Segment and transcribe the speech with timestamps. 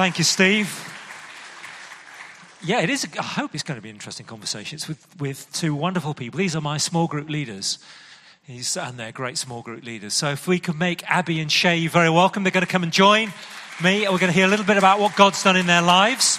[0.00, 0.90] Thank you, Steve.
[2.62, 3.06] Yeah, it is.
[3.18, 4.76] I hope it's going to be an interesting conversation.
[4.76, 6.38] It's with, with two wonderful people.
[6.38, 7.78] These are my small group leaders.
[8.44, 10.14] He's, and they're great small group leaders.
[10.14, 12.90] So if we can make Abby and Shay very welcome, they're going to come and
[12.90, 13.34] join
[13.84, 14.06] me.
[14.06, 16.38] And we're going to hear a little bit about what God's done in their lives.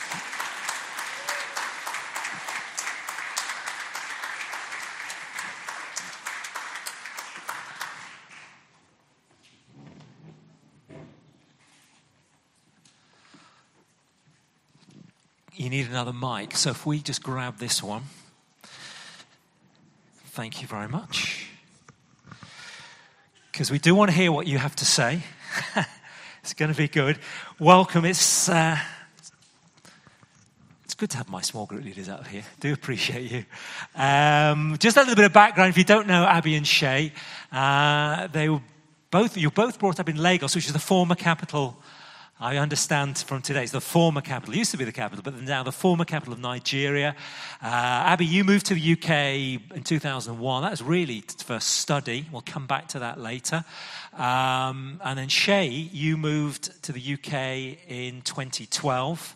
[15.72, 16.58] Need another mic.
[16.58, 18.04] So if we just grab this one.
[20.32, 21.48] Thank you very much.
[23.52, 25.24] Because we do want to hear what you have to say.
[26.44, 27.20] it's going to be good.
[27.58, 28.04] Welcome.
[28.04, 28.78] It's, uh,
[30.84, 32.44] it's good to have my small group leaders out here.
[32.60, 33.46] Do appreciate you.
[33.96, 35.70] Um, just a little bit of background.
[35.70, 37.14] If you don't know Abby and Shay,
[37.50, 38.62] uh, they were
[39.10, 41.78] both, you were both brought up in Lagos, which is the former capital
[42.42, 44.56] I understand from today, it's the former capital.
[44.56, 47.16] It used to be the capital, but now the former capital of Nigeria.
[47.62, 50.64] Uh, Abby, you moved to the UK in 2001.
[50.64, 52.26] That was really for study.
[52.32, 53.64] We'll come back to that later.
[54.14, 59.36] Um, and then Shay, you moved to the UK in 2012.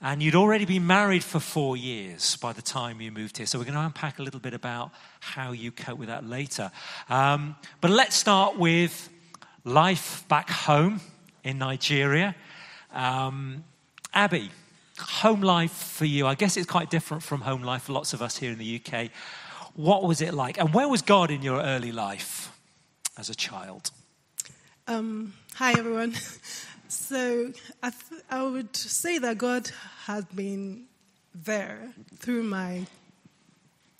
[0.00, 3.46] And you'd already been married for four years by the time you moved here.
[3.46, 6.70] So we're going to unpack a little bit about how you cope with that later.
[7.08, 9.08] Um, but let's start with
[9.64, 11.00] life back home
[11.44, 12.34] in Nigeria.
[12.92, 13.64] Um,
[14.14, 14.50] Abby,
[14.98, 18.22] home life for you, I guess it's quite different from home life for lots of
[18.22, 19.10] us here in the UK.
[19.74, 20.58] What was it like?
[20.58, 22.50] And where was God in your early life
[23.16, 23.90] as a child?
[24.86, 26.14] Um, hi, everyone.
[26.88, 27.52] So
[27.82, 29.70] I, th- I would say that God
[30.04, 30.84] has been
[31.34, 32.86] there through my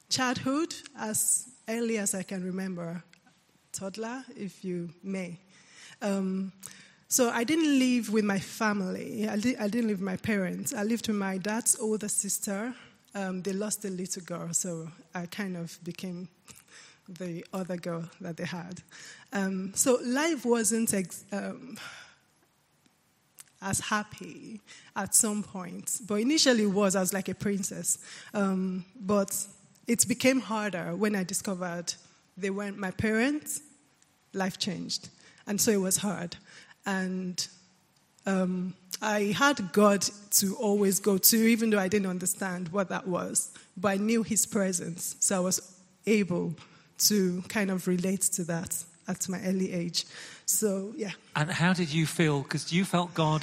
[0.09, 3.03] childhood as early as I can remember,
[3.73, 5.39] toddler, if you may.
[6.01, 6.53] Um,
[7.11, 9.27] so I didn't live with my family.
[9.27, 10.75] I, I, didn't live with my parents.
[10.75, 12.75] I lived with my dad's older sister.
[13.15, 16.29] Um, they lost a little girl, so I kind of became
[17.09, 18.83] the other girl that they had.
[19.33, 21.79] Um, so life wasn't ex- um,
[23.63, 24.61] as happy
[24.95, 26.95] at some point, but initially it was.
[26.95, 27.97] I was like a princess,
[28.35, 29.35] um, but
[29.87, 31.95] it became harder when I discovered
[32.37, 33.63] they weren't my parents.
[34.35, 35.09] Life changed,
[35.47, 36.37] and so it was hard.
[36.89, 37.47] And
[38.25, 40.07] um, I had God
[40.41, 43.51] to always go to, even though I didn't understand what that was.
[43.77, 45.61] But I knew His presence, so I was
[46.07, 46.55] able
[47.09, 48.75] to kind of relate to that
[49.07, 50.07] at my early age.
[50.47, 51.13] So, yeah.
[51.37, 52.41] And how did you feel?
[52.41, 53.43] Because you felt God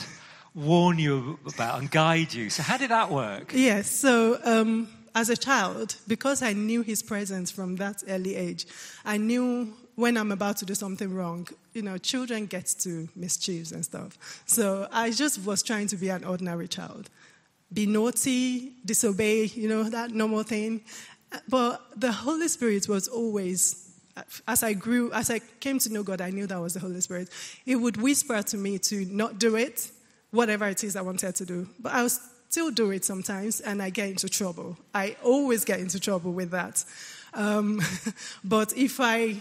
[0.56, 2.50] warn you about and guide you.
[2.50, 3.52] So, how did that work?
[3.54, 3.92] Yes.
[3.92, 8.66] So, um, as a child, because I knew His presence from that early age,
[9.06, 13.72] I knew when I'm about to do something wrong, you know, children get to mischiefs
[13.72, 14.44] and stuff.
[14.46, 17.10] So I just was trying to be an ordinary child.
[17.74, 20.82] Be naughty, disobey, you know, that normal thing.
[21.50, 23.92] But the Holy Spirit was always,
[24.48, 27.02] as I grew, as I came to know God, I knew that was the Holy
[27.02, 27.30] Spirit.
[27.66, 29.92] It would whisper to me to not do it,
[30.32, 31.68] whatever it is I wanted to do.
[31.80, 34.78] But I still do it sometimes, and I get into trouble.
[34.94, 36.84] I always get into trouble with that.
[37.34, 37.82] Um,
[38.44, 39.38] but if I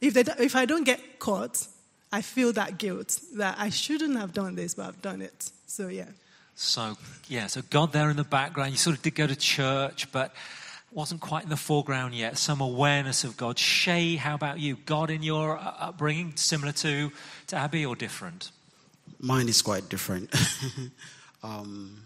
[0.00, 1.66] if, they, if I don't get caught,
[2.12, 5.50] I feel that guilt that I shouldn't have done this, but I've done it.
[5.66, 6.06] So, yeah.
[6.54, 6.96] So,
[7.28, 8.72] yeah, so God there in the background.
[8.72, 10.34] You sort of did go to church, but
[10.90, 12.38] wasn't quite in the foreground yet.
[12.38, 13.58] Some awareness of God.
[13.58, 14.76] Shay, how about you?
[14.86, 17.12] God in your upbringing, similar to,
[17.48, 18.50] to Abby or different?
[19.20, 20.34] Mine is quite different.
[21.42, 22.02] um,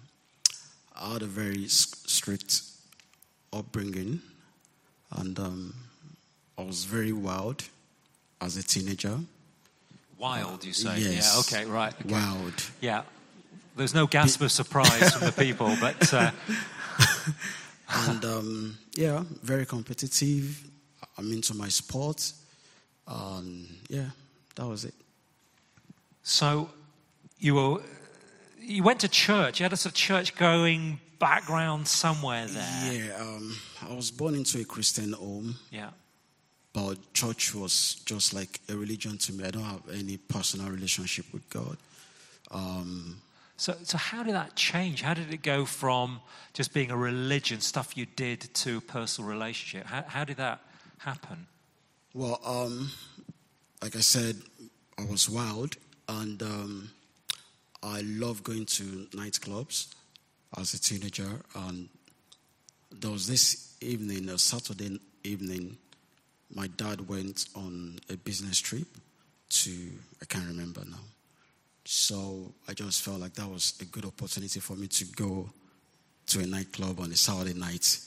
[1.01, 2.63] I had a very strict
[3.53, 4.21] upbringing,
[5.13, 5.75] and um,
[6.59, 7.65] I was very wild
[8.43, 9.19] as a teenager.
[10.19, 10.99] Wild, you say?
[10.99, 11.51] Yes.
[11.53, 11.95] Yeah, okay, right.
[12.01, 12.13] Okay.
[12.13, 12.71] Wild.
[12.81, 13.03] Yeah.
[13.77, 16.13] There's no gasp of surprise from the people, but.
[16.13, 16.31] Uh...
[18.09, 20.63] and um, yeah, very competitive.
[21.17, 22.33] I'm into my sport.
[23.07, 24.11] Um, yeah,
[24.57, 24.95] that was it.
[26.23, 26.71] So
[27.39, 27.83] you were.
[28.61, 29.59] You went to church.
[29.59, 32.93] You had a sort of church going background somewhere there.
[32.93, 33.57] Yeah, um,
[33.89, 35.57] I was born into a Christian home.
[35.71, 35.91] Yeah.
[36.73, 39.45] But church was just like a religion to me.
[39.45, 41.77] I don't have any personal relationship with God.
[42.51, 43.21] Um,
[43.57, 45.03] so, so how did that change?
[45.03, 46.21] How did it go from
[46.53, 49.87] just being a religion, stuff you did, to personal relationship?
[49.87, 50.61] How, how did that
[50.99, 51.47] happen?
[52.15, 52.91] Well, um,
[53.83, 54.37] like I said,
[54.99, 55.77] I was wild,
[56.09, 56.91] and um,
[57.83, 59.95] I love going to nightclubs
[60.59, 61.41] as a teenager.
[61.55, 61.89] And
[62.91, 65.79] there was this evening, a Saturday evening,
[66.55, 68.87] my dad went on a business trip
[69.51, 69.71] to,
[70.21, 70.99] I can't remember now.
[71.85, 75.51] So I just felt like that was a good opportunity for me to go
[76.29, 77.99] to a nightclub on a Saturday night.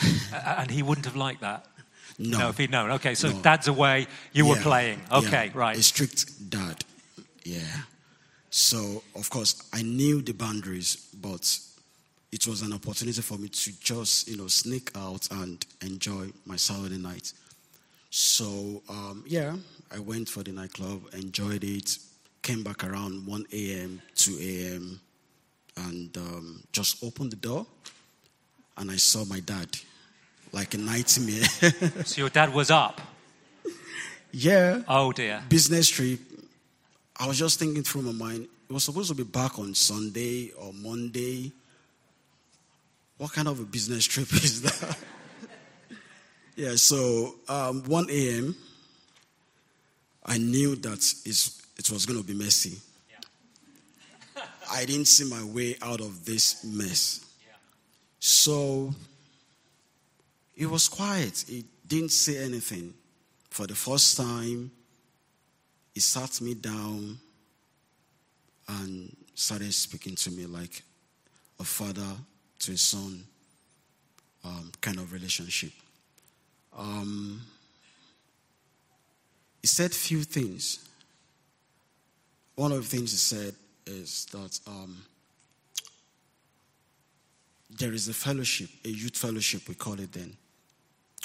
[0.32, 1.66] And he wouldn't have liked that.
[2.18, 2.48] No.
[2.48, 2.90] if he'd known.
[2.92, 3.40] Okay, so No.
[3.42, 5.00] dad's away, you were Yeah, playing.
[5.10, 5.76] yeah, Okay, right.
[5.76, 6.84] A strict dad.
[7.44, 7.82] Yeah.
[8.50, 11.58] So, of course, I knew the boundaries, but
[12.30, 16.56] it was an opportunity for me to just, you know, sneak out and enjoy my
[16.56, 17.32] Saturday night.
[18.16, 19.56] So, um, yeah,
[19.90, 21.98] I went for the nightclub, enjoyed it,
[22.42, 25.00] came back around 1 a.m., 2 a.m.,
[25.76, 27.66] and um, just opened the door,
[28.76, 29.66] and I saw my dad
[30.52, 31.42] like a nightmare.
[32.04, 33.00] So your dad was up.
[34.30, 34.82] yeah.
[34.86, 35.42] Oh dear.
[35.48, 36.20] business trip,
[37.18, 40.52] I was just thinking through my mind, it was supposed to be back on Sunday
[40.56, 41.50] or Monday.
[43.18, 44.98] What kind of a business trip is that?
[46.56, 48.56] Yeah, so um, 1 a.m.,
[50.24, 52.78] I knew that it's, it was going to be messy.
[54.70, 57.24] I didn't see my way out of this mess.
[58.18, 58.94] So
[60.56, 61.44] it was quiet.
[61.48, 62.94] It didn't say anything.
[63.50, 64.70] For the first time,
[65.92, 67.18] he sat me down
[68.68, 70.82] and started speaking to me like
[71.60, 72.16] a father
[72.60, 73.24] to a son
[74.44, 75.72] um, kind of relationship.
[76.76, 77.42] Um,
[79.62, 80.86] he said few things.
[82.56, 83.54] One of the things he said
[83.86, 85.02] is that um,
[87.78, 90.36] there is a fellowship, a youth fellowship, we call it then.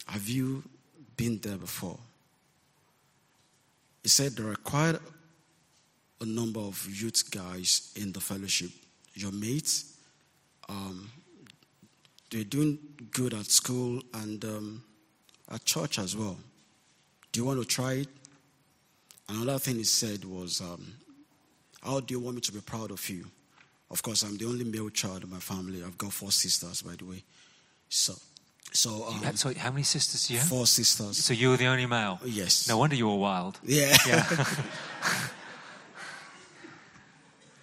[0.07, 0.63] Have you
[1.18, 2.00] been there before?
[4.04, 4.95] He said there are quite
[6.22, 8.72] a number of youth guys in the fellowship,
[9.13, 9.98] your mates.
[10.68, 11.12] Um,
[12.31, 12.80] they're doing
[13.12, 14.84] good at school and um,
[15.51, 16.38] at church as well.
[17.31, 18.07] Do you want to try it?
[19.28, 20.94] Another thing he said was, um,
[21.84, 23.25] How do you want me to be proud of you?
[23.92, 25.84] Of course, I'm the only male child in my family.
[25.84, 27.24] I've got four sisters, by the way.
[27.90, 28.13] So,
[28.72, 30.48] so um, So how many sisters do you have?
[30.50, 31.18] four sisters.
[31.18, 32.19] So you were the only male.
[32.25, 32.68] Yes.
[32.68, 33.60] No wonder you were wild.
[33.63, 33.95] Yeah.
[34.07, 34.25] Yeah.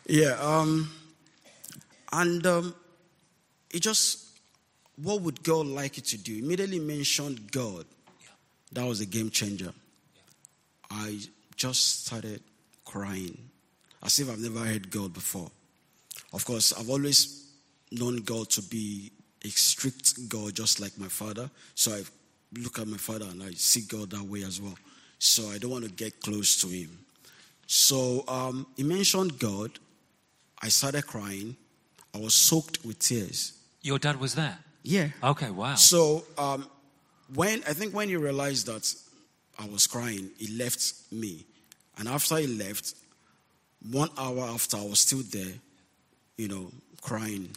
[0.09, 0.89] Yeah, um,
[2.13, 2.75] and um,
[3.73, 4.26] it just,
[4.97, 6.39] what would God like you to do?
[6.39, 7.85] Immediately mentioned God.
[8.73, 9.73] That was a game changer.
[10.91, 11.19] I
[11.57, 12.43] just started
[12.85, 13.51] crying
[14.03, 15.51] as if I've never heard God before.
[16.33, 17.49] Of course, I've always
[17.93, 19.13] known God to be
[19.45, 21.51] a strict God, just like my father.
[21.75, 22.03] So I
[22.59, 24.77] look at my father and I see God that way as well.
[25.19, 26.99] So I don't want to get close to him.
[27.67, 29.79] So um, he mentioned God.
[30.63, 31.57] I started crying.
[32.15, 33.53] I was soaked with tears.
[33.83, 34.59] Your dad was there.
[34.87, 35.09] Yeah.
[35.23, 35.75] Okay, wow.
[35.75, 36.67] So um,
[37.35, 38.95] when I think when he realized that
[39.59, 41.45] I was crying, he left me,
[41.99, 42.95] and after he left,
[43.91, 45.55] one hour after I was still there,
[46.37, 46.71] you know,
[47.03, 47.51] crying,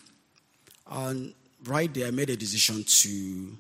[0.90, 1.34] and
[1.66, 3.56] right there I made a decision to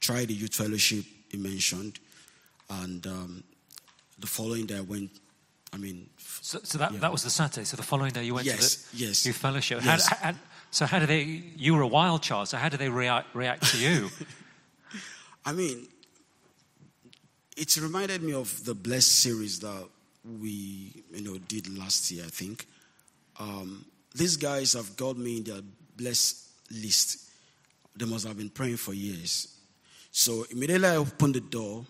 [0.00, 1.98] try the youth fellowship he mentioned,
[2.70, 3.42] and um,
[4.18, 5.10] the following day I went.
[5.72, 6.08] I mean,
[6.40, 7.64] So, so that, that was the Saturday.
[7.64, 9.26] So the following day you went Yes, to the yes.
[9.26, 9.80] youth fellowship.
[9.84, 10.06] Yes.
[10.06, 10.34] How, how,
[10.74, 11.22] so how do they?
[11.56, 12.48] You were a wild child.
[12.48, 14.10] So how do they react, react to you?
[15.44, 15.86] I mean,
[17.56, 19.88] it reminded me of the Blessed series that
[20.24, 22.24] we, you know, did last year.
[22.26, 22.66] I think
[23.38, 23.84] um,
[24.16, 25.60] these guys have got me in their
[25.96, 27.30] blessed list.
[27.94, 29.56] They must have been praying for years.
[30.10, 31.86] So immediately I opened the door.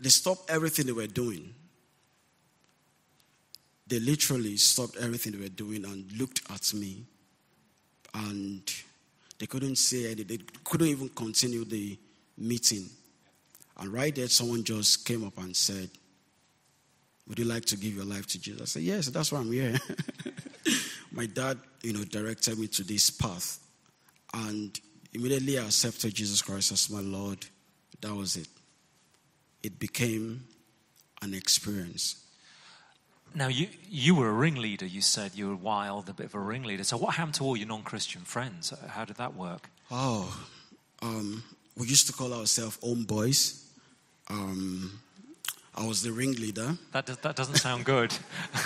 [0.00, 1.52] They stopped everything they were doing.
[3.86, 7.04] They literally stopped everything they were doing and looked at me,
[8.14, 8.62] and
[9.38, 10.26] they couldn't say anything.
[10.26, 11.98] They couldn't even continue the
[12.36, 12.88] meeting.
[13.78, 15.90] And right there, someone just came up and said,
[17.26, 18.62] Would you like to give your life to Jesus?
[18.62, 19.76] I said, Yes, that's why I'm here.
[21.12, 23.58] My dad, you know, directed me to this path.
[24.32, 24.78] And
[25.12, 27.44] immediately I accepted Jesus Christ as my Lord.
[28.00, 28.46] That was it.
[29.62, 30.44] It became
[31.20, 32.24] an experience.
[33.34, 34.86] Now you you were a ringleader.
[34.86, 36.84] You said you were wild, a bit of a ringleader.
[36.84, 38.72] So what happened to all your non-Christian friends?
[38.88, 39.70] How did that work?
[39.90, 40.46] Oh,
[41.02, 41.42] um,
[41.76, 43.64] we used to call ourselves home boys.
[44.28, 45.00] Um,
[45.74, 46.76] I was the ringleader.
[46.92, 48.14] That does, that doesn't sound good.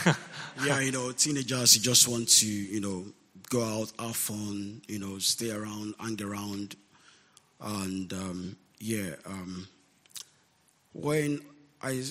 [0.64, 3.04] yeah, you know, teenagers, you just want to, you know,
[3.50, 6.76] go out, have fun, you know, stay around, hang around.
[7.60, 9.68] And um, yeah, um,
[10.92, 11.40] when
[11.82, 12.04] I,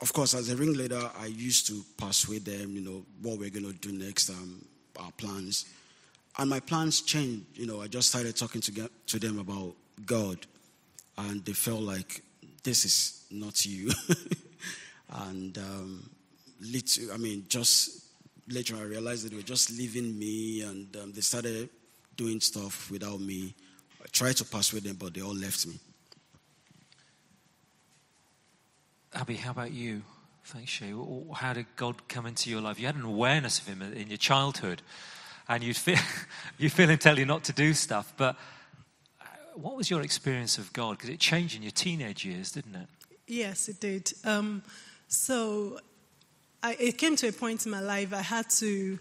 [0.00, 3.66] of course, as a ringleader, I used to persuade them, you know, what we're going
[3.66, 4.64] to do next, um,
[4.98, 5.66] our plans.
[6.36, 7.44] And my plans changed.
[7.54, 9.74] You know, I just started talking to, get, to them about
[10.04, 10.38] God.
[11.16, 12.22] And they felt like,
[12.64, 13.92] this is not you.
[15.10, 16.10] and um,
[16.60, 18.04] little, I mean, just
[18.48, 21.68] later I realized that they were just leaving me and um, they started
[22.16, 23.54] doing stuff without me.
[24.02, 25.74] I tried to persuade them, but they all left me.
[29.14, 30.02] Abby, how about you?
[30.44, 30.92] Thanks, Shay.
[31.34, 32.80] How did God come into your life?
[32.80, 34.82] You had an awareness of Him in your childhood,
[35.48, 35.98] and you'd feel,
[36.58, 38.12] you feel Him tell you not to do stuff.
[38.16, 38.36] But
[39.20, 40.98] uh, what was your experience of God?
[40.98, 42.88] Because it changed in your teenage years, didn't it?
[43.28, 44.12] Yes, it did.
[44.24, 44.62] Um,
[45.06, 45.78] so
[46.62, 48.98] I, it came to a point in my life I had to.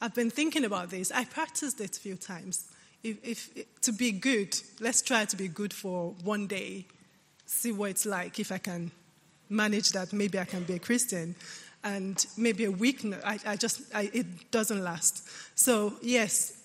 [0.00, 1.12] I've been thinking about this.
[1.12, 2.68] I practiced it a few times.
[3.04, 6.86] If, if to be good, let's try to be good for one day.
[7.48, 8.38] See what it's like.
[8.38, 8.90] If I can
[9.48, 11.34] manage that, maybe I can be a Christian.
[11.82, 15.26] And maybe a week, I, I just, I, it doesn't last.
[15.54, 16.60] So, yes,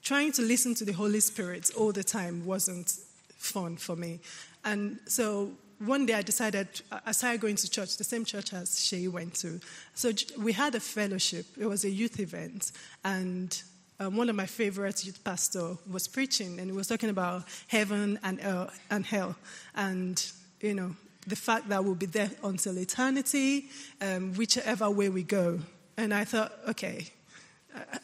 [0.00, 2.92] trying to listen to the Holy Spirit all the time wasn't
[3.36, 4.20] fun for me.
[4.64, 5.50] And so
[5.80, 6.68] one day I decided,
[7.04, 9.58] I started going to church, the same church as she went to.
[9.94, 11.46] So we had a fellowship.
[11.58, 12.70] It was a youth event.
[13.04, 13.60] And
[14.02, 18.18] um, one of my favorite youth pastor was preaching, and he was talking about heaven
[18.22, 19.36] and, uh, and hell.
[19.74, 20.24] And,
[20.60, 23.68] you know, the fact that we'll be there until eternity,
[24.00, 25.60] um, whichever way we go.
[25.96, 27.10] And I thought, okay,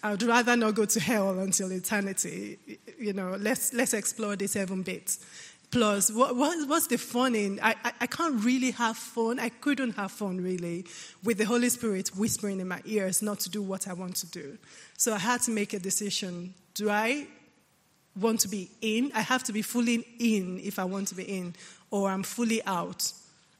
[0.02, 2.58] I would rather not go to hell until eternity.
[2.98, 5.16] You know, let's, let's explore this heaven bit.
[5.70, 7.60] Plus, what, what, what's the fun in?
[7.62, 9.38] I, I, I, can't really have fun.
[9.38, 10.86] I couldn't have fun, really,
[11.22, 14.26] with the Holy Spirit whispering in my ears not to do what I want to
[14.28, 14.56] do.
[14.96, 16.54] So I had to make a decision.
[16.72, 17.26] Do I
[18.18, 19.12] want to be in?
[19.14, 21.54] I have to be fully in if I want to be in,
[21.90, 23.12] or I'm fully out.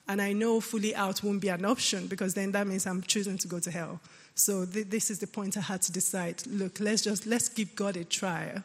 [0.09, 3.37] And I know fully out won't be an option because then that means I'm choosing
[3.37, 4.01] to go to hell.
[4.35, 6.43] So th- this is the point I had to decide.
[6.47, 8.63] Look, let's just let's give God a try.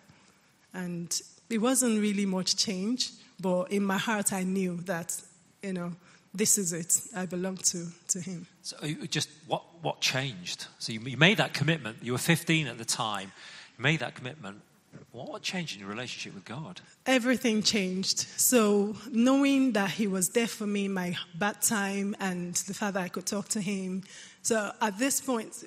[0.73, 3.11] And it wasn't really much change
[3.43, 5.21] but in my heart, I knew that,
[5.61, 5.91] you know,
[6.33, 7.01] this is it.
[7.15, 8.47] I belong to, to him.
[8.63, 10.65] So uh, just what, what changed?
[10.79, 11.97] So you, you made that commitment.
[12.01, 13.31] You were 15 at the time.
[13.77, 14.61] You made that commitment.
[15.11, 16.79] What changed in your relationship with God?
[17.05, 18.19] Everything changed.
[18.37, 22.93] So, knowing that He was there for me in my bad time and the fact
[22.93, 24.03] that I could talk to Him.
[24.43, 25.65] So, at this point,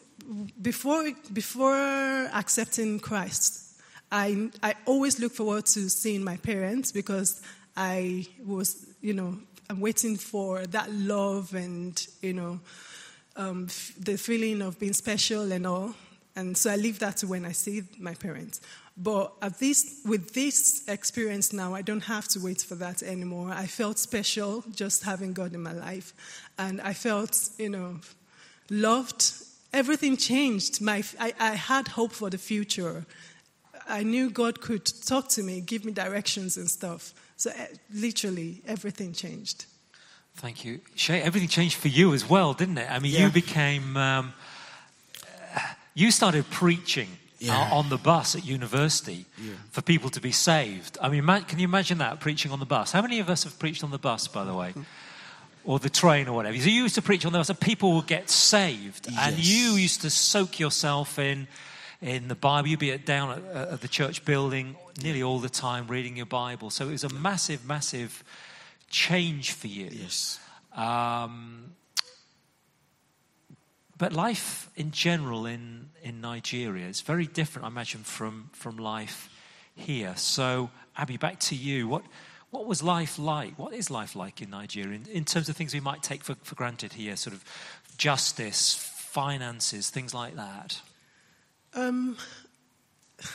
[0.63, 3.67] before, before accepting Christ,
[4.11, 7.43] I, I always look forward to seeing my parents because
[7.77, 12.61] I was, you know, I'm waiting for that love and, you know,
[13.37, 15.95] um, f- the feeling of being special and all.
[16.37, 18.61] And so I leave that to when I see my parents.
[18.97, 23.51] But at this, with this experience now, I don't have to wait for that anymore.
[23.51, 26.15] I felt special just having God in my life.
[26.59, 28.01] And I felt, you know,
[28.71, 29.33] loved.
[29.73, 30.81] Everything changed.
[30.81, 33.05] My, I, I had hope for the future.
[33.89, 37.13] I knew God could talk to me, give me directions and stuff.
[37.37, 39.67] So uh, literally, everything changed.
[40.37, 40.81] Thank you.
[40.95, 42.91] Shay, everything changed for you as well, didn't it?
[42.91, 43.27] I mean, yeah.
[43.27, 44.35] you became, um,
[45.95, 47.71] you started preaching yeah.
[47.73, 49.53] on the bus at university yeah.
[49.71, 50.99] for people to be saved.
[51.01, 52.93] I mean, can you imagine that, preaching on the bus?
[52.93, 54.75] How many of us have preached on the bus, by the way?
[55.67, 56.57] or the train or whatever.
[56.57, 59.09] So you used to preach on the bus, and people would get saved.
[59.11, 59.21] Yes.
[59.21, 61.49] And you used to soak yourself in
[62.07, 62.69] in the Bible.
[62.69, 66.71] You'd be down at, at the church building nearly all the time reading your Bible.
[66.71, 68.23] So it was a massive, massive
[68.89, 69.89] change for you.
[69.91, 70.39] Yes.
[70.75, 71.73] Um,
[73.99, 79.31] but life in general in, in Nigeria is very different, I imagine, from, from life
[79.75, 80.15] here.
[80.17, 81.89] So, Abby, back to you.
[81.89, 82.05] What,
[82.51, 83.59] what was life like?
[83.59, 86.37] What is life like in Nigeria in, in terms of things we might take for,
[86.43, 87.45] for granted here, sort of
[87.97, 90.81] justice, finances, things like that?
[91.77, 92.17] Um,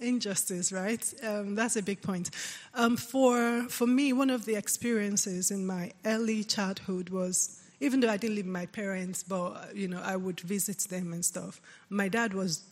[0.00, 1.14] injustice, right?
[1.22, 2.30] Um, that's a big point.
[2.74, 8.08] Um, for, for me, one of the experiences in my early childhood was, even though
[8.08, 11.60] I didn't live with my parents, but, you know, I would visit them and stuff,
[11.90, 12.62] my dad was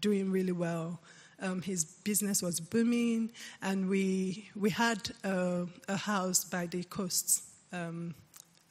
[0.00, 0.98] doing really well.
[1.40, 3.30] Um, his business was booming,
[3.62, 8.14] and we, we had a, a house by the coast um,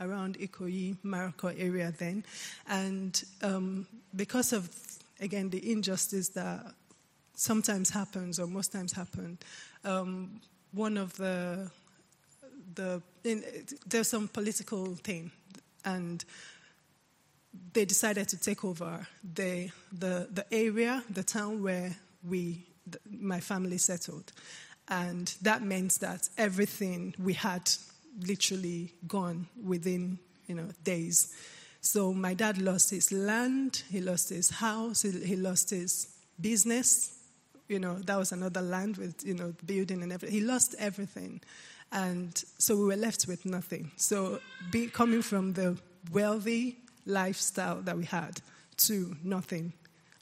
[0.01, 2.23] around Ikoyi, Maroko area then.
[2.67, 4.69] And um, because of,
[5.19, 6.74] again, the injustice that
[7.36, 9.38] sometimes happens, or most times happen,
[9.83, 10.41] um,
[10.74, 11.69] one of the,
[12.75, 13.43] the in,
[13.86, 15.31] there's some political thing,
[15.86, 16.24] and
[17.74, 21.95] they decided to take over the, the, the area, the town where
[22.27, 24.31] we, the, my family settled.
[24.89, 27.69] And that meant that everything we had
[28.25, 31.33] literally gone within you know days.
[31.81, 36.07] So my dad lost his land, he lost his house, he, he lost his
[36.39, 37.13] business.
[37.67, 40.39] You know that was another land with you know building and everything.
[40.39, 41.41] He lost everything,
[41.91, 43.91] and so we were left with nothing.
[43.98, 44.39] So
[44.72, 45.77] be, coming from the
[46.12, 48.41] wealthy lifestyle that we had
[48.77, 49.74] to nothing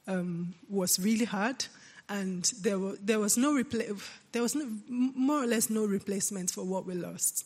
[0.08, 1.66] um, was really hard,
[2.10, 4.00] and there, were, there was no repla-
[4.32, 7.46] there was no, more or less no replacement for what we lost.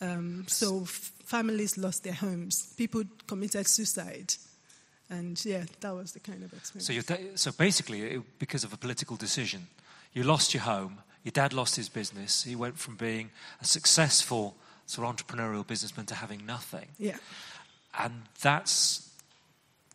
[0.00, 4.34] Um, so f- families lost their homes, people committed suicide,
[5.10, 6.86] and yeah, that was the kind of experience.
[6.86, 9.66] So, da- so basically, it, because of a political decision,
[10.14, 13.30] you lost your home, your dad lost his business, he went from being
[13.60, 14.54] a successful
[14.86, 16.86] sort of entrepreneurial businessman to having nothing.
[16.98, 17.18] yeah,
[17.98, 19.08] And that's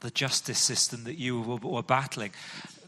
[0.01, 2.31] the justice system that you were, were battling.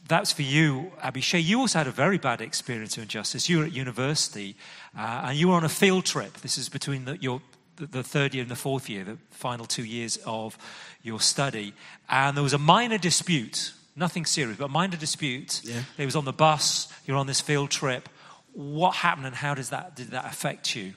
[0.08, 1.22] That's for you, Abby.
[1.22, 1.40] Shay.
[1.40, 3.50] You also had a very bad experience of injustice.
[3.50, 4.56] You were at university
[4.98, 6.34] uh, and you were on a field trip.
[6.42, 7.42] This is between the, your,
[7.76, 10.58] the, the third year and the fourth year, the final two years of
[11.04, 11.74] your study.
[12.10, 15.62] And there was a minor dispute, nothing serious, but a minor dispute.
[15.64, 15.82] Yeah.
[15.98, 18.08] It was on the bus, you're on this field trip.
[18.54, 20.94] What happened and how does that, did that affect you?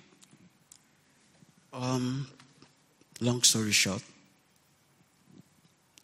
[1.73, 2.29] Um,
[3.21, 4.02] long story short,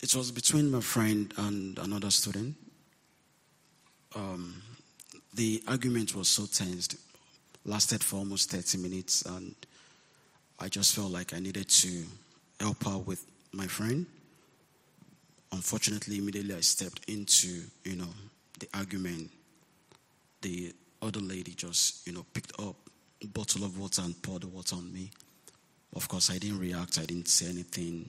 [0.02, 2.56] it was between my friend and another student.
[4.16, 4.62] Um,
[5.34, 6.96] the argument was so tensed,
[7.66, 9.54] lasted for almost 30 minutes, and
[10.58, 12.04] I just felt like I needed to
[12.58, 14.06] help her with my friend.
[15.52, 18.08] Unfortunately, immediately I stepped into, you know,
[18.58, 19.30] the argument.
[20.40, 22.76] The other lady just, you know, picked up
[23.22, 25.10] a bottle of water and poured the water on me.
[25.94, 28.08] Of course, I didn't react, I didn't say anything.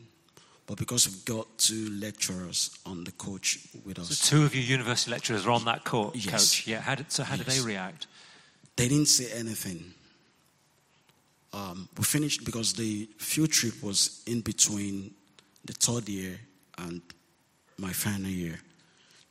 [0.67, 4.63] But because we've got two lecturers on the coach with us, So two of your
[4.65, 6.31] university lecturers are on that court, Yes.
[6.31, 6.67] coach.
[6.67, 6.81] Yeah.
[6.81, 8.07] How did, so how did they react?
[8.75, 9.93] they didn't say anything.
[11.53, 15.15] Um, we finished because the field trip was in between
[15.65, 16.37] the third year
[16.77, 17.01] and
[17.79, 18.59] my final year.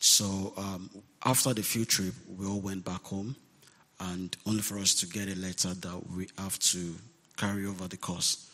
[0.00, 0.90] So um,
[1.25, 3.37] after the field trip, we all went back home,
[4.00, 6.95] and only for us to get a letter that we have to
[7.37, 8.50] carry over the course.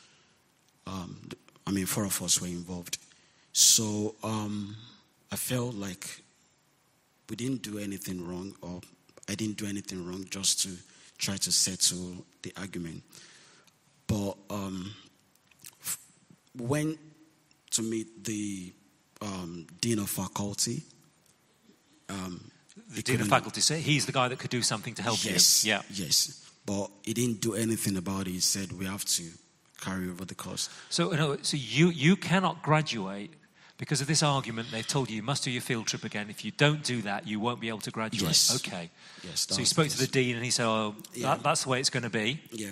[0.87, 1.29] Um,
[1.67, 2.99] I mean, four of us were involved.
[3.53, 4.77] So um,
[5.31, 6.23] I felt like
[7.29, 8.81] we didn't do anything wrong, or
[9.29, 10.71] I didn't do anything wrong just to
[11.19, 13.03] try to settle the argument.
[14.07, 14.93] But um,
[16.59, 16.99] went
[17.71, 18.73] to meet the
[19.21, 20.83] um, dean of faculty.
[22.09, 22.51] Um,
[22.95, 25.65] The dean of faculty said he's the guy that could do something to help Yes.
[25.65, 25.71] you.
[25.71, 25.83] Yeah.
[25.91, 26.45] Yes.
[26.67, 28.33] But he didn't do anything about it.
[28.33, 29.23] He said we have to
[29.83, 30.71] carry over the cost.
[30.89, 33.31] So, other so you, you cannot graduate
[33.79, 34.69] because of this argument.
[34.71, 36.31] They've told you you must do your field trip again.
[36.31, 38.29] If you don't do that, you won't be able to graduate.
[38.29, 38.55] Yes.
[38.57, 38.91] Okay.
[39.25, 39.47] Yes.
[39.51, 41.35] So you spoke to the dean and he said, oh, Yeah.
[41.35, 42.41] that, that's the way it's going to be.
[42.53, 42.71] Yeah.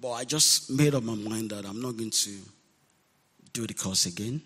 [0.00, 2.30] But I just made up my mind that I'm not going to
[3.52, 4.40] do the course again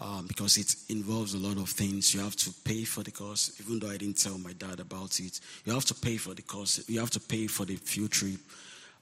[0.00, 2.14] um, because it involves a lot of things.
[2.14, 5.20] You have to pay for the course, even though I didn't tell my dad about
[5.20, 5.40] it.
[5.64, 8.40] You have to pay for the course, you have to pay for the field trip,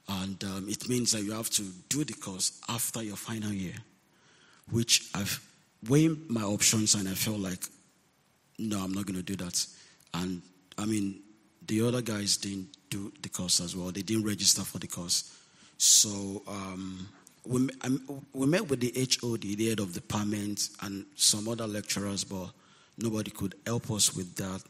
[0.08, 3.74] and um, it means that you have to do the course after your final year,
[4.70, 5.40] which I've
[5.88, 7.64] weighed my options and I felt like,
[8.58, 9.66] no, I'm not going to do that.
[10.14, 10.42] And
[10.78, 11.20] I mean,
[11.66, 13.90] the other guys didn't do the course as well.
[13.90, 15.36] They didn't register for the course.
[15.78, 17.08] So um,
[17.44, 17.90] we, I,
[18.32, 22.50] we met with the HOD, the head of the department, and some other lecturers, but
[22.96, 24.62] nobody could help us with that.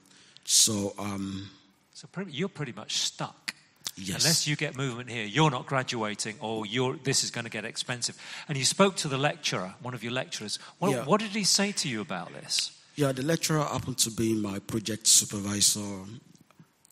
[0.44, 1.50] So um,
[1.92, 3.54] So you're pretty much stuck.
[3.98, 4.22] Yes.
[4.24, 7.64] Unless you get movement here, you're not graduating, or you're, this is going to get
[7.64, 8.16] expensive.
[8.46, 10.58] And you spoke to the lecturer, one of your lecturers.
[10.78, 11.04] What, Yeah.
[11.04, 12.72] what did he say to you about this?
[12.96, 16.04] Yeah, the lecturer happened to be my project supervisor.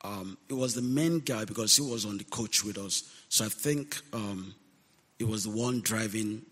[0.02, 3.02] Um, it was the main guy because he was on the coach with us.
[3.28, 4.54] So I think um,
[5.18, 6.42] it was the one driving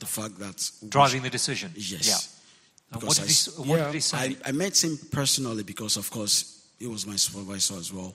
[0.00, 1.72] the fact that we Driving the decision.
[1.76, 2.08] Yes.
[2.08, 2.98] Yeah.
[2.98, 4.16] Because what I did he, s- s- what yeah, did he say?
[4.18, 8.14] I, I met him personally because, of course, he was my supervisor as well.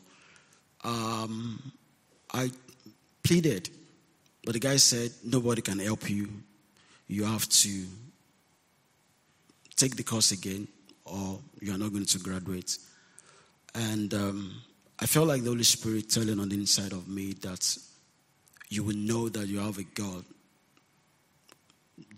[0.83, 1.71] Um,
[2.33, 2.51] I
[3.23, 3.69] pleaded,
[4.43, 6.29] but the guy said, Nobody can help you.
[7.07, 7.85] You have to
[9.75, 10.67] take the course again,
[11.05, 12.77] or you are not going to graduate.
[13.73, 14.61] And um,
[14.99, 17.77] I felt like the Holy Spirit telling on the inside of me that
[18.69, 20.23] you will know that you have a God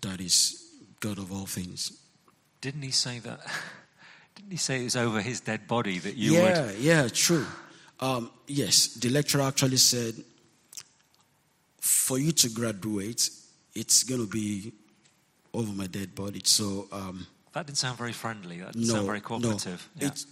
[0.02, 0.69] that is
[1.00, 1.97] God of all things.
[2.60, 3.39] Didn't he say that?
[4.36, 6.76] Didn't he say it was over his dead body that you yeah, would?
[6.80, 7.45] yeah, true.
[8.02, 10.16] Um, yes, the lecturer actually said,
[11.80, 13.30] for you to graduate,
[13.76, 14.74] it's going to be
[15.54, 16.42] over my dead body.
[16.44, 18.60] So, um, That didn't sound very friendly.
[18.60, 19.88] That didn't no, sound very cooperative.
[19.96, 20.06] No.
[20.06, 20.08] Yeah.
[20.08, 20.26] It,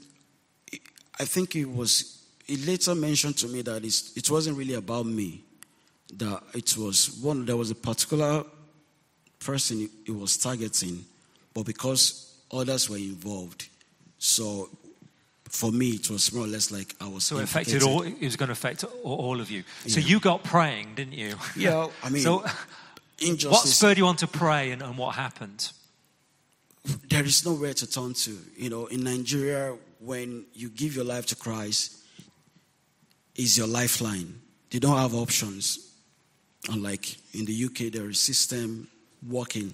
[0.71, 0.81] it,
[1.19, 2.23] I think it was.
[2.45, 5.43] He later mentioned to me that it's, it wasn't really about me.
[6.17, 7.45] That it was one.
[7.45, 8.43] There was a particular
[9.39, 11.05] person he was targeting,
[11.53, 13.67] but because others were involved,
[14.17, 14.69] so
[15.49, 17.23] for me it was more or less like I was.
[17.23, 18.03] So it affected all.
[18.03, 19.63] It was going to affect all, of you.
[19.87, 20.07] So Yeah.
[20.07, 21.35] you got praying, didn't you?
[21.55, 22.43] Yeah, I mean- so
[23.49, 25.71] What spurred you on to pray and, and what happened?
[27.09, 28.37] there is nowhere to turn to.
[28.57, 31.97] You know, in Nigeria, when you give your life to Christ,
[33.35, 34.39] is your lifeline.
[34.71, 35.91] They don't have options.
[36.69, 38.87] Unlike in the UK, there is system
[39.27, 39.73] working.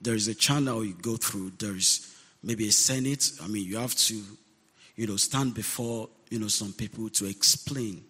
[0.00, 1.52] There is a channel you go through.
[1.58, 3.32] There is maybe a senate.
[3.42, 4.22] I mean, you have to,
[4.96, 8.04] you know, stand before you know some people to explain.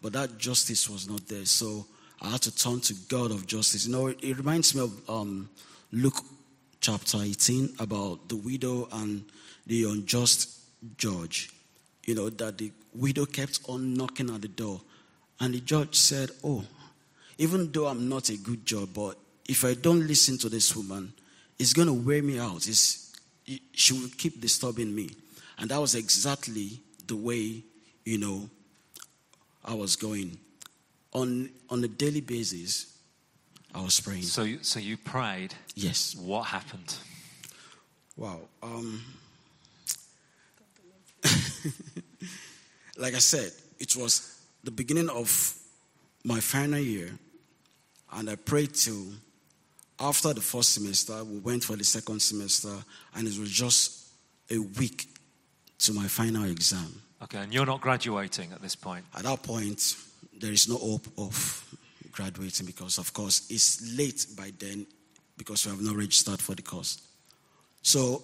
[0.00, 1.44] But that justice was not there.
[1.44, 1.86] So
[2.20, 3.86] I had to turn to God of justice.
[3.86, 5.48] You know, it, it reminds me of um,
[5.92, 6.20] Luke
[6.80, 9.24] chapter 18 about the widow and
[9.66, 10.58] the unjust
[10.96, 11.50] judge.
[12.04, 14.80] You know, that the widow kept on knocking at the door.
[15.38, 16.64] And the judge said, Oh,
[17.38, 19.16] even though I'm not a good judge, but
[19.48, 21.12] if I don't listen to this woman,
[21.58, 22.66] it's going to wear me out.
[22.68, 23.12] It's,
[23.72, 25.10] she will keep disturbing me.
[25.62, 27.62] And that was exactly the way,
[28.04, 28.50] you know,
[29.64, 30.36] I was going.
[31.12, 32.98] On, on a daily basis,
[33.72, 34.22] I was praying.
[34.24, 35.54] So, you- so you prayed.
[35.76, 36.16] Yes.
[36.16, 36.96] What happened?
[38.16, 38.40] Wow.
[38.60, 39.02] Um,
[42.98, 45.54] like I said, it was the beginning of
[46.24, 47.10] my final year,
[48.14, 49.06] and I prayed till
[50.00, 52.74] after the first semester, we went for the second semester,
[53.14, 54.08] and it was just
[54.50, 55.06] a week
[55.82, 57.02] to my final exam.
[57.22, 59.04] Okay, and you're not graduating at this point.
[59.16, 59.96] At that point,
[60.40, 61.76] there is no hope of
[62.10, 64.86] graduating because, of course, it's late by then
[65.36, 67.00] because we have not registered for the course.
[67.82, 68.22] So,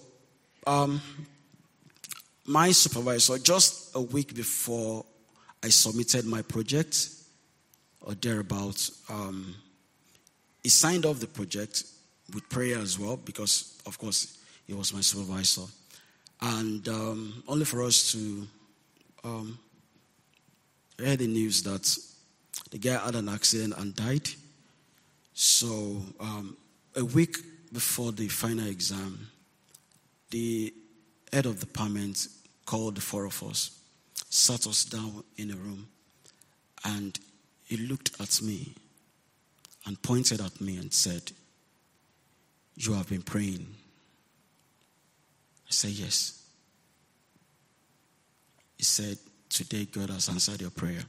[0.67, 1.01] um,
[2.45, 5.05] my supervisor, just a week before
[5.63, 7.09] I submitted my project
[8.01, 9.55] or thereabouts, um,
[10.63, 11.83] he signed off the project
[12.33, 15.63] with prayer as well because, of course, he was my supervisor.
[16.41, 18.47] And um, only for us to
[19.23, 19.59] um,
[20.97, 21.97] hear the news that
[22.71, 24.29] the guy had an accident and died.
[25.33, 26.57] So, um,
[26.95, 27.37] a week
[27.71, 29.27] before the final exam,
[30.31, 30.73] the
[31.31, 32.27] head of the department
[32.65, 33.79] called the four of us,
[34.29, 35.87] sat us down in a room,
[36.85, 37.19] and
[37.65, 38.73] he looked at me
[39.85, 41.31] and pointed at me and said,
[42.75, 43.67] You have been praying.
[45.69, 46.35] I said, Yes.
[48.77, 49.17] He said,
[49.49, 51.01] Today God has answered your prayer.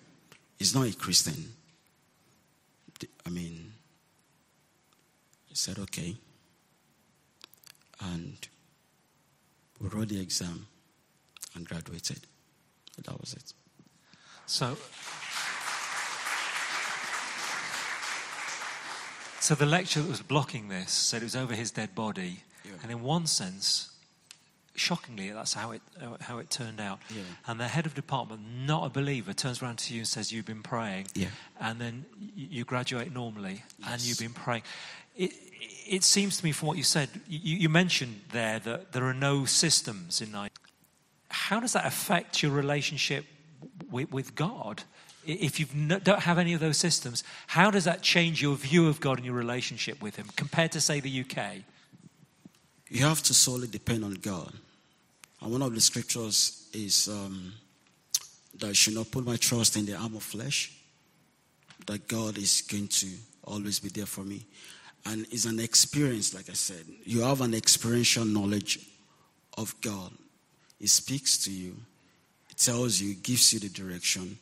[0.58, 1.52] He's not a Christian.
[3.26, 3.72] I mean,
[5.46, 6.16] he said, Okay.
[8.02, 8.36] And
[9.80, 10.66] we wrote the exam
[11.54, 12.20] and graduated.
[13.04, 13.52] That was it.
[14.46, 14.76] So,
[19.40, 22.72] so the lecturer that was blocking this said it was over his dead body, Yeah.
[22.82, 23.90] and in one sense,
[24.80, 25.82] shockingly, that's how it
[26.20, 26.98] how it turned out.
[27.10, 27.22] Yeah.
[27.46, 30.46] And the head of department, not a believer, turns around to you and says, "You've
[30.46, 31.28] been praying," Yeah.
[31.60, 34.62] and then you graduate normally, and you've been praying.
[35.16, 35.32] It,
[35.86, 39.14] it seems to me, from what you said, you, you mentioned there that there are
[39.14, 40.50] no systems in Nigeria.
[41.28, 43.24] How does that affect your relationship
[43.90, 44.82] with, with God?
[45.26, 48.88] If you no, don't have any of those systems, how does that change your view
[48.88, 51.64] of God and your relationship with Him compared to, say, the UK?
[52.88, 54.52] You have to solely depend on God.
[55.40, 57.52] And one of the scriptures is um,
[58.58, 60.72] that I should not put my trust in the arm of flesh,
[61.86, 63.08] that God is going to
[63.44, 64.44] always be there for me.
[65.06, 66.84] And it's an experience, like I said.
[67.04, 68.86] You have an experiential knowledge
[69.56, 70.12] of God.
[70.78, 71.76] He speaks to you,
[72.50, 74.38] it tells you, gives you the direction.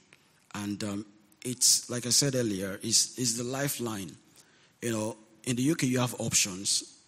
[0.55, 1.07] And um,
[1.45, 4.17] it's, like I said earlier, is is the lifeline.
[4.83, 6.99] You know, in the UK, you have options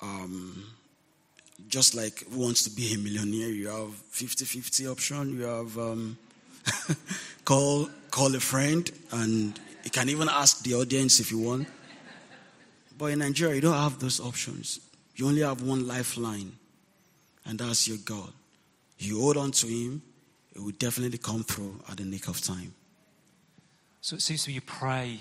[0.00, 0.64] um,
[1.68, 5.38] just like who wants to be a millionaire, you have 50-50 option.
[5.38, 6.18] You have um,
[7.44, 11.68] call call a friend, and you can even ask the audience if you want.
[12.96, 14.80] But in Nigeria, you don't have those options.
[15.16, 16.52] You only have one lifeline,
[17.44, 18.32] and that's your God.
[18.98, 20.02] You hold on to Him;
[20.54, 22.74] it will definitely come through at the nick of time.
[24.00, 25.18] So it seems to me you pray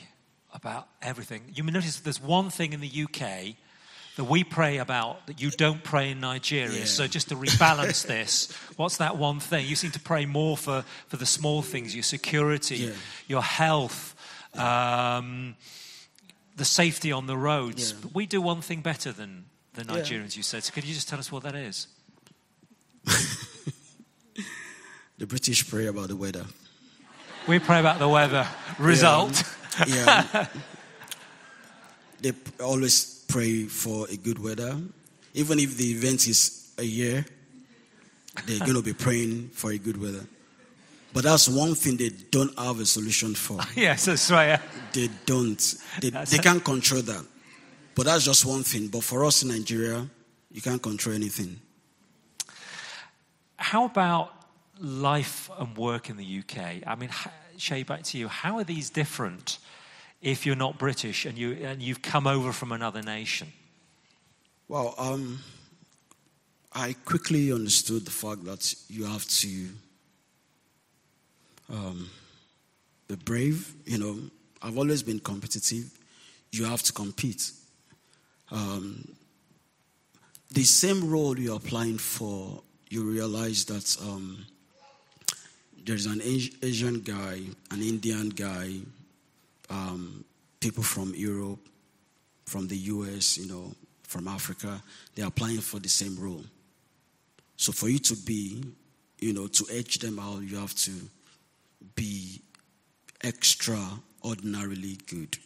[0.54, 1.42] about everything.
[1.54, 3.56] You may notice there's one thing in the UK
[4.16, 6.80] that we pray about that you don't pray in Nigeria.
[6.80, 6.86] Yeah.
[6.86, 9.66] So just to rebalance this, what's that one thing?
[9.68, 12.92] You seem to pray more for, for the small things, your security, Yeah.
[13.28, 14.16] your health,
[14.58, 15.56] um,
[16.56, 17.94] the safety on the roads.
[17.94, 19.84] But we do one thing better than the.
[19.84, 20.64] Nigerians, you said.
[20.64, 21.88] So could you just tell us what that is?
[25.20, 26.46] The British pray about the weather.
[27.48, 28.48] We pray about the weather.
[28.80, 29.44] Result.
[29.88, 30.48] Yeah.
[32.22, 34.80] they always pray for a good weather.
[35.34, 37.26] Even if the event is a year,
[38.46, 40.24] they're going to be praying for a good weather.
[41.14, 43.60] But that's one thing they don't have a solution for.
[43.76, 44.50] yes, that's right.
[44.50, 44.62] yeah.
[44.92, 45.76] They don't.
[46.00, 47.26] They, they can't control that.
[47.96, 48.90] But that's just one thing.
[48.90, 50.08] But for us in Nigeria,
[50.52, 51.60] you can't control anything.
[53.58, 54.32] How about
[54.80, 56.86] life and work in the UK?
[56.86, 57.10] I mean,
[57.58, 58.28] Shay, back to you.
[58.28, 59.58] How are these different
[60.24, 63.52] if you're not British and, you, and you've come over from another nation?
[64.70, 65.42] Well, um,
[66.72, 69.68] I quickly understood the fact that you have to
[71.70, 72.10] um,
[73.08, 73.74] be brave.
[73.86, 74.20] You know,
[74.62, 75.92] I've always been competitive.
[76.52, 77.52] You have to compete.
[78.50, 79.16] Um,
[80.52, 84.46] the same role you're applying for, you realize that um,
[85.84, 88.76] there's an Asian guy, an Indian guy,
[89.70, 90.24] um,
[90.60, 91.60] people from Europe,
[92.46, 93.74] from the US, you know,
[94.04, 94.82] from Africa,
[95.16, 96.44] they're applying for the same role.
[97.58, 98.64] So for you to be,
[99.20, 100.92] you know, to edge them out, you have to
[101.96, 102.42] be
[103.24, 105.38] extraordinarily good.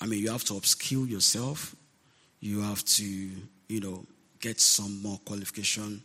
[0.00, 1.76] I mean, you have to upskill yourself.
[2.40, 4.04] You have to, you know,
[4.40, 6.02] get some more qualification.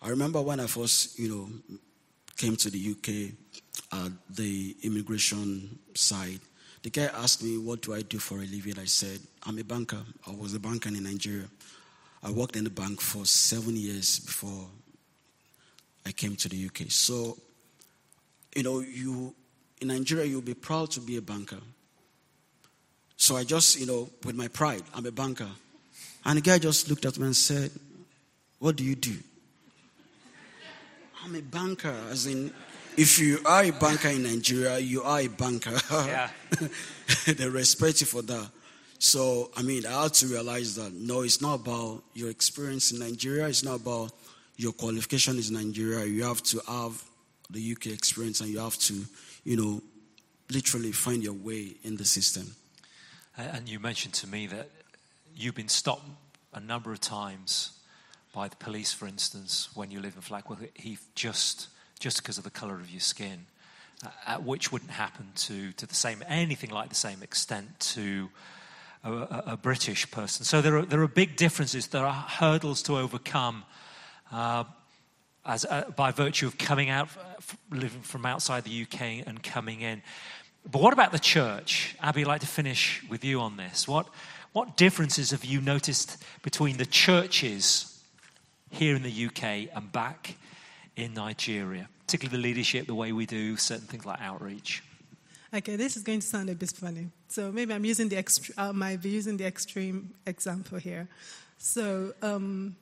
[0.00, 1.78] I remember when I first, you know,
[2.36, 3.32] came to the UK
[3.92, 6.40] at the immigration side.
[6.82, 8.78] The guy asked me, What do I do for a living?
[8.78, 10.02] I said, I'm a banker.
[10.26, 11.48] I was a banker in Nigeria.
[12.22, 14.66] I worked in the bank for seven years before
[16.04, 16.90] I came to the UK.
[16.90, 17.36] So,
[18.54, 19.34] you know, you
[19.80, 21.58] in Nigeria, you'll be proud to be a banker.
[23.16, 25.48] So I just, you know, with my pride, I'm a banker.
[26.24, 27.70] And the guy just looked at me and said,
[28.58, 29.16] What do you do?
[31.26, 32.52] I'm a banker, as in,
[32.96, 35.76] if you are a banker in Nigeria, you are a banker.
[35.90, 36.30] Yeah.
[37.26, 38.48] they respect you for that.
[39.00, 43.00] So, I mean, I had to realize that no, it's not about your experience in
[43.00, 44.12] Nigeria, it's not about
[44.56, 46.06] your qualification in Nigeria.
[46.06, 47.02] You have to have
[47.50, 48.94] the UK experience and you have to,
[49.42, 49.82] you know,
[50.48, 52.54] literally find your way in the system.
[53.36, 54.70] And you mentioned to me that
[55.34, 56.06] you've been stopped
[56.54, 57.72] a number of times
[58.36, 61.68] by the police, for instance, when you live in Flackwell Heath, just
[61.98, 63.46] just because of the colour of your skin,
[64.26, 68.28] uh, which wouldn't happen to to the same anything like the same extent to
[69.02, 70.44] a, a, a British person.
[70.44, 71.86] So there are there are big differences.
[71.86, 73.64] There are hurdles to overcome.
[74.30, 74.64] Uh,
[75.46, 77.08] as, uh, by virtue of coming out,
[77.70, 80.02] living from outside the UK and coming in.
[80.68, 81.94] But what about the church?
[82.02, 83.86] Abby, I'd like to finish with you on this.
[83.86, 84.08] What,
[84.52, 87.95] what differences have you noticed between the churches
[88.70, 90.36] here in the UK and back
[90.96, 94.82] in Nigeria, particularly the leadership, the way we do certain things like outreach?
[95.54, 97.08] Okay, this is going to sound a bit funny.
[97.28, 101.08] So maybe I'm using the ext- I might be using the extreme example here.
[101.58, 102.76] So um,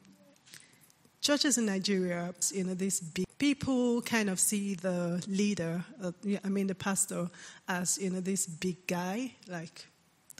[1.20, 6.12] churches in Nigeria, you know, these big people kind of see the leader, uh,
[6.44, 7.28] I mean the pastor,
[7.68, 9.86] as you know this big guy like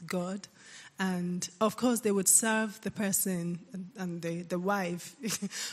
[0.07, 0.47] God,
[0.97, 3.59] and of course they would serve the person
[3.97, 5.15] and, the, the wife,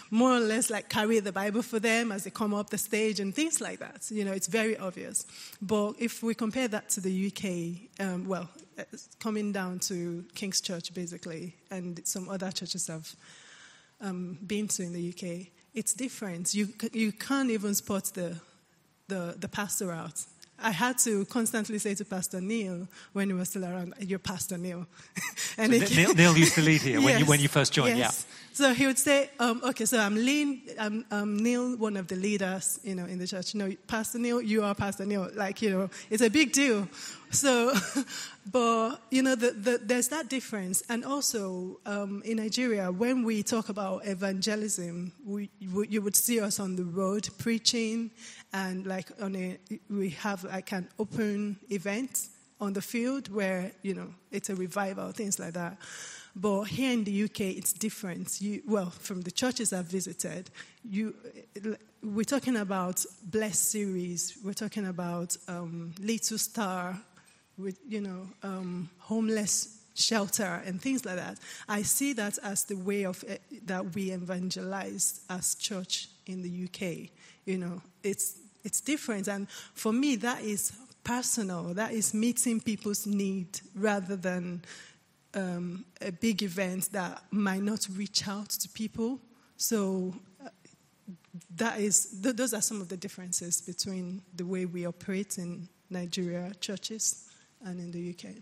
[0.11, 3.21] more or less like carry the Bible for them as they come up the stage
[3.21, 4.11] and things like that.
[4.11, 5.25] You know, it's very obvious.
[5.61, 8.49] But if we compare that to the UK, um, well,
[9.21, 13.15] coming down to King's Church basically, and some other churches I've
[14.01, 16.53] um, been to in the UK, it's different.
[16.53, 18.37] You, you can't even spot the,
[19.07, 20.25] the, the pastor out.
[20.63, 24.59] I had to constantly say to Pastor Neil when he was still around, "You're Pastor
[24.59, 24.87] Neil."
[25.59, 27.99] and so Neil, Neil, used to lead here yes, when you when you first joined.
[27.99, 28.27] Yes.
[28.27, 28.42] Yeah.
[28.55, 32.17] So he would say, um, "Okay, so I'm lean, I'm, I'm, Neil, one of the
[32.17, 33.55] leaders, you know, in the church.
[33.55, 35.31] No, Pastor Neil, you are Pastor Neil.
[35.35, 36.87] Like, you know, it's a big deal.
[37.31, 37.73] So,
[38.53, 40.83] but you know, the, the, there's that difference.
[40.91, 46.39] And also um, in Nigeria, when we talk about evangelism, we, we, you would see
[46.39, 48.11] us on the road preaching,
[48.53, 52.29] and like on a, we have like an open event
[52.61, 55.79] on the field where you know it's a revival, things like that.
[56.35, 58.41] But here in the UK, it's different.
[58.41, 60.51] You, well, from the churches I've visited,
[60.85, 61.15] you,
[62.03, 64.39] we're talking about blessed series.
[64.43, 66.99] We're talking about um, Little Star
[67.59, 71.39] with, you know, um, homeless shelter and things like that.
[71.69, 73.35] I see that as the way of uh,
[73.67, 77.11] that we evangelize as church in the UK.
[77.45, 80.73] You know, it's it's different, and for me, that is
[81.05, 81.75] personal.
[81.75, 84.63] That is meeting people's need rather than
[85.35, 89.19] um, a big event that might not reach out to people.
[89.57, 90.15] So
[90.45, 90.49] uh,
[91.57, 95.69] that is th- those are some of the differences between the way we operate in
[95.91, 97.29] Nigeria churches
[97.65, 98.35] and in the UK.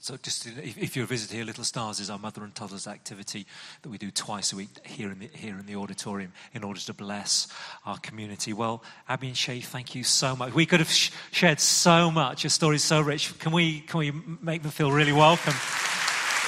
[0.00, 3.46] So, just if, you're a visitor here, Little Stars is our mother and toddlers activity
[3.82, 6.78] that we do twice a week here in the, here in the auditorium in order
[6.78, 7.48] to bless
[7.84, 8.52] our community.
[8.52, 10.54] Well, Abby and Shay, thank you so much.
[10.54, 12.44] We could have sh- shared so much.
[12.44, 13.36] Your story is so rich.
[13.40, 15.54] Can we, can we make them feel really welcome?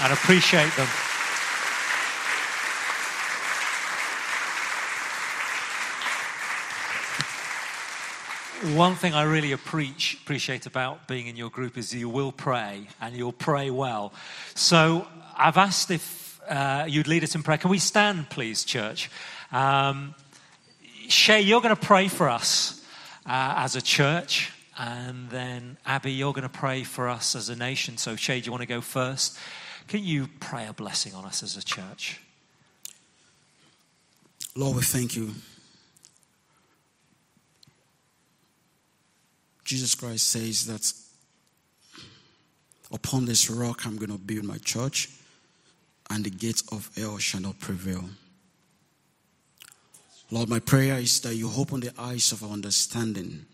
[0.03, 0.89] And appreciate them.
[8.77, 13.17] One thing I really appreciate about being in your group is you will pray and
[13.17, 14.13] you'll pray well.
[14.55, 17.57] So I've asked if uh, you'd lead us in prayer.
[17.57, 19.11] Can we stand, please, church?
[19.51, 20.15] Um,
[21.09, 22.85] Shay, you're going to pray for us
[23.25, 24.53] uh, as a church.
[24.79, 27.97] And then, Abby, you're going to pray for us as a nation.
[27.97, 29.39] So, Shay, do you want to go first?
[29.91, 32.21] Can you pray a blessing on us as a church?
[34.55, 35.35] Lord, we thank you
[39.65, 40.93] Jesus Christ says that
[42.93, 45.09] upon this rock I'm going to build my church,
[46.11, 48.05] and the gates of hell shall not prevail.
[50.33, 53.47] Lord, my prayer is that you open the eyes of our understanding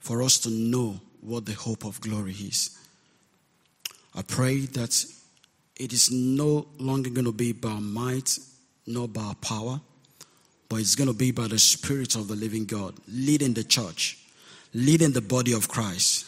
[0.00, 2.79] for us to know what the hope of glory is.
[4.14, 5.04] I pray that
[5.76, 8.38] it is no longer going to be by might
[8.86, 9.80] nor by power,
[10.68, 14.20] but it's going to be by the Spirit of the living God leading the church
[14.74, 16.26] leading the body of Christ,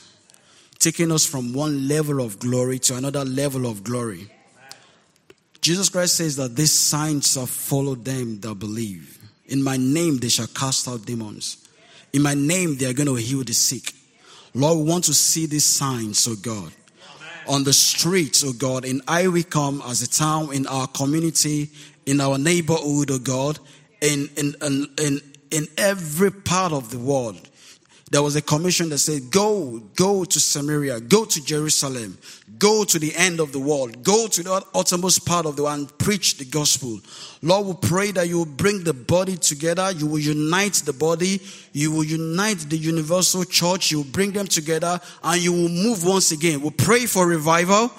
[0.79, 4.29] taking us from one level of glory to another level of glory.
[5.61, 9.19] Jesus Christ says that these signs shall follow them that believe.
[9.47, 11.69] In my name, they shall cast out demons.
[12.13, 13.93] In my name, they are going to heal the sick.
[14.55, 16.73] Lord, we want to see these signs, oh God,
[17.47, 21.71] on the streets, oh God, in I we come as a town, in our community,
[22.07, 23.59] in our neighborhood, oh God,
[24.01, 24.55] in, in,
[24.99, 27.49] in, in every part of the world
[28.13, 32.19] there was a commission that said, Go, go to Samaria, go to Jerusalem,
[32.59, 35.79] go to the end of the world, go to the uttermost part of the world
[35.79, 37.01] and preach the gospel.
[37.41, 41.41] Lord, we pray that you will bring the body together, you will unite the body,
[41.73, 46.05] you will unite the universal church, you will bring them together, and you will move
[46.05, 46.61] once again.
[46.61, 47.91] We pray for revival.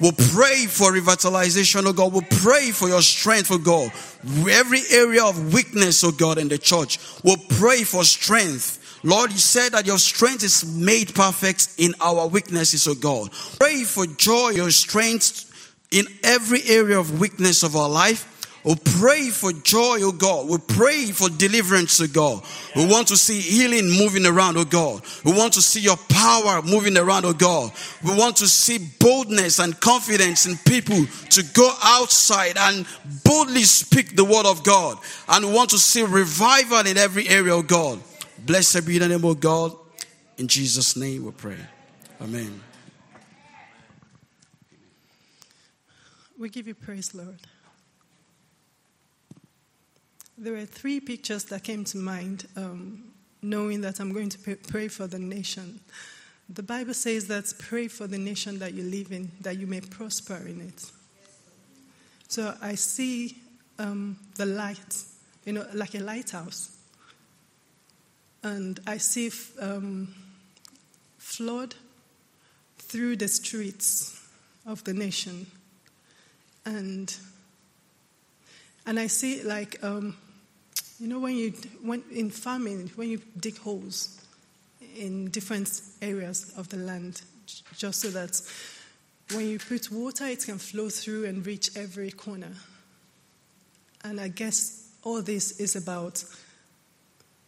[0.00, 2.14] We'll pray for revitalization, oh God.
[2.14, 3.92] We'll pray for your strength, oh God.
[4.48, 6.98] Every area of weakness, oh God, in the church.
[7.22, 8.77] We'll pray for strength.
[9.02, 13.30] Lord, you said that your strength is made perfect in our weaknesses, O God.
[13.58, 15.44] Pray for joy, your strength
[15.90, 18.34] in every area of weakness of our life.
[18.64, 20.48] We pray for joy, oh God.
[20.48, 22.42] We pray for deliverance, oh God.
[22.74, 25.00] We want to see healing moving around, oh God.
[25.24, 27.72] We want to see your power moving around, oh God.
[28.04, 32.84] We want to see boldness and confidence in people to go outside and
[33.24, 34.98] boldly speak the word of God.
[35.28, 38.00] And we want to see revival in every area, oh God.
[38.44, 39.72] Blessed be the name of God.
[40.36, 41.56] In Jesus' name we pray.
[42.20, 42.60] Amen.
[46.38, 47.38] We give you praise, Lord.
[50.36, 54.86] There were three pictures that came to mind, um, knowing that I'm going to pray
[54.86, 55.80] for the nation.
[56.48, 59.80] The Bible says that pray for the nation that you live in, that you may
[59.80, 60.90] prosper in it.
[62.28, 63.36] So I see
[63.80, 65.02] um, the light,
[65.44, 66.77] you know, like a lighthouse
[68.42, 70.14] and I see um,
[71.18, 71.74] flood
[72.78, 74.20] through the streets
[74.66, 75.46] of the nation,
[76.64, 77.14] and
[78.86, 80.16] and I see like um,
[80.98, 84.20] you know when you when in farming when you dig holes
[84.96, 87.22] in different areas of the land,
[87.76, 88.40] just so that
[89.32, 92.52] when you put water, it can flow through and reach every corner.
[94.04, 96.24] And I guess all this is about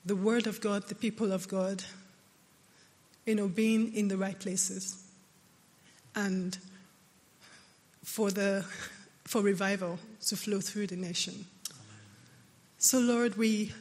[0.05, 1.83] the Word of God, the people of God,
[3.27, 5.05] you know, being in the right places.
[6.15, 6.57] And
[8.05, 8.65] for, the,
[9.25, 11.35] for revival to flow through the nation.
[11.35, 11.83] Amen.
[12.79, 13.73] So, Lord, we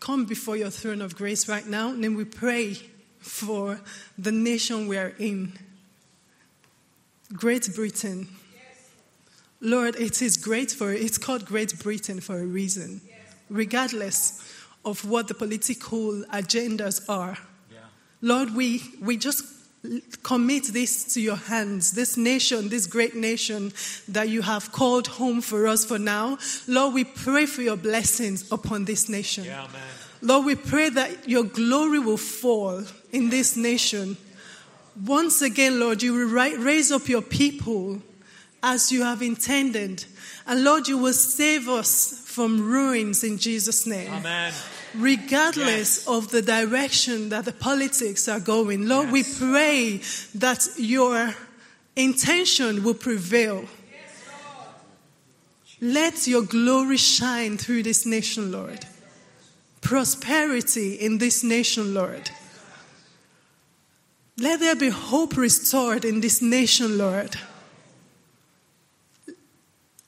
[0.00, 2.78] come before your throne of grace right now, and then we pray
[3.18, 3.80] for
[4.16, 5.52] the nation we are in.
[7.32, 8.28] Great Britain.
[9.60, 13.00] Lord, it is great for it's called Great Britain for a reason.
[13.06, 13.18] Yes.
[13.50, 14.40] Regardless
[14.84, 17.38] of what the political agendas are.
[17.70, 17.78] Yeah.
[18.20, 19.44] Lord, we, we just
[20.22, 23.72] commit this to your hands, this nation, this great nation
[24.08, 26.38] that you have called home for us for now.
[26.66, 29.44] Lord, we pray for your blessings upon this nation.
[29.44, 29.66] Yeah,
[30.20, 34.16] Lord, we pray that your glory will fall in this nation.
[35.06, 38.02] Once again, Lord, you will raise up your people
[38.62, 40.04] as you have intended.
[40.46, 44.12] And Lord, you will save us from ruins in Jesus' name.
[44.12, 44.52] Amen
[44.94, 46.08] regardless yes.
[46.08, 48.88] of the direction that the politics are going.
[48.88, 49.12] Lord, yes.
[49.12, 50.00] we pray
[50.36, 51.34] that your
[51.94, 53.66] intention will prevail.
[55.80, 58.86] Let your glory shine through this nation, Lord.
[59.80, 62.30] Prosperity in this nation, Lord.
[64.38, 67.36] Let there be hope restored in this nation, Lord.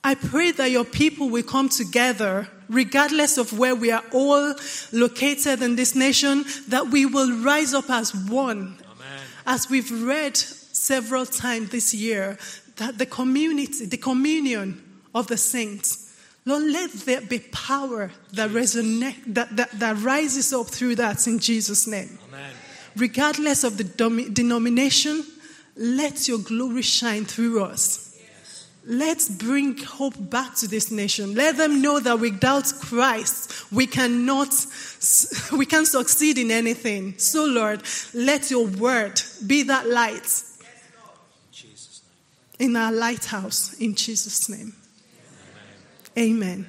[0.03, 4.55] I pray that your people will come together, regardless of where we are all
[4.91, 8.77] located in this nation, that we will rise up as one.
[8.83, 9.19] Amen.
[9.45, 12.39] As we've read several times this year,
[12.77, 14.81] that the community, the communion
[15.13, 20.67] of the saints, Lord, let there be power that resonate, that, that, that rises up
[20.67, 22.17] through that in Jesus' name.
[22.29, 22.51] Amen.
[22.95, 23.83] Regardless of the
[24.33, 25.23] denomination,
[25.75, 28.10] let your glory shine through us.
[28.83, 31.35] Let's bring hope back to this nation.
[31.35, 34.49] Let them know that without Christ, we cannot,
[35.57, 37.17] we can succeed in anything.
[37.19, 40.43] So, Lord, let your word be that light
[42.57, 43.73] in our lighthouse.
[43.73, 44.73] In Jesus' name.
[46.17, 46.67] Amen.